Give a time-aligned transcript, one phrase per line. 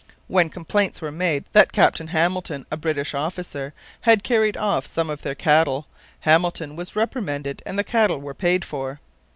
[0.27, 5.21] When complaints were made that Captain Hamilton, a British officer, had carried off some of
[5.21, 5.85] their cattle,
[6.21, 8.99] Hamilton was reprimanded and the cattle were paid for.